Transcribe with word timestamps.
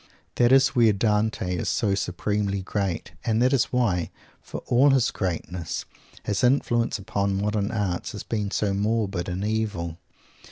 That 0.37 0.51
is 0.51 0.69
where 0.69 0.93
Dante 0.93 1.55
is 1.57 1.69
so 1.69 1.93
supremely 1.93 2.63
great. 2.63 3.11
And 3.23 3.39
that 3.39 3.53
is 3.53 3.65
why, 3.65 4.09
for 4.41 4.63
all 4.65 4.89
his 4.89 5.11
greatness, 5.11 5.85
his 6.23 6.43
influence 6.43 6.97
upon 6.97 7.39
modern 7.39 7.69
art 7.69 8.09
has 8.09 8.23
been 8.23 8.49
so 8.49 8.73
morbid 8.73 9.29
and 9.29 9.45
evil. 9.45 9.99